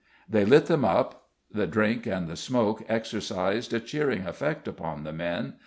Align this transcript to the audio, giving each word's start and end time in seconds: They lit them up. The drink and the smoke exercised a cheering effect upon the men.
They 0.27 0.45
lit 0.45 0.65
them 0.65 0.83
up. 0.83 1.27
The 1.51 1.67
drink 1.67 2.07
and 2.07 2.27
the 2.27 2.35
smoke 2.35 2.83
exercised 2.89 3.71
a 3.71 3.79
cheering 3.79 4.25
effect 4.25 4.67
upon 4.67 5.03
the 5.03 5.13
men. 5.13 5.57